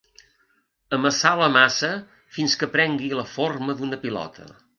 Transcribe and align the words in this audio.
Amassar 0.97 1.33
la 1.41 1.49
massa 1.57 1.91
fins 2.39 2.57
que 2.63 2.71
prengui 2.77 3.11
la 3.21 3.27
forma 3.37 3.79
d'una 3.83 4.03
pilota. 4.09 4.51